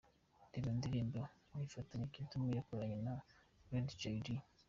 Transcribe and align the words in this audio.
Reba 0.53 0.69
indirimbo" 0.75 1.19
Nitafanya" 1.55 2.05
Kidumu 2.13 2.47
yakoranye 2.57 2.97
na 3.05 3.15
Lady 3.71 3.93
Jay 4.01 4.17
Dee. 4.25 4.43